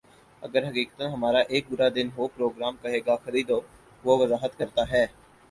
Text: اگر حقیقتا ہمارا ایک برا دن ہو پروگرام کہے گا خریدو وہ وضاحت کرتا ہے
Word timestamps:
اگر 0.41 0.63
حقیقتا 0.65 1.11
ہمارا 1.13 1.39
ایک 1.49 1.65
برا 1.69 1.87
دن 1.95 2.09
ہو 2.17 2.27
پروگرام 2.27 2.75
کہے 2.81 2.99
گا 3.05 3.15
خریدو 3.25 3.59
وہ 4.03 4.17
وضاحت 4.17 4.57
کرتا 4.57 4.89
ہے 4.91 5.05